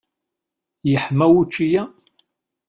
[0.91, 1.83] Yeḥma wučči-a?